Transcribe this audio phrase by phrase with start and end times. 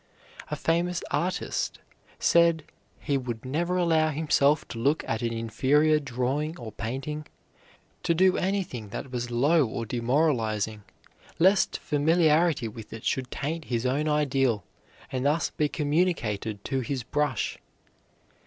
[0.49, 1.77] A famous artist
[2.17, 2.63] said
[3.01, 7.27] he would never allow himself to look at an inferior drawing or painting,
[8.01, 10.81] to do anything that was low or demoralizing,
[11.37, 14.63] lest familiarity with it should taint his own ideal
[15.11, 17.59] and thus be communicated to his brush.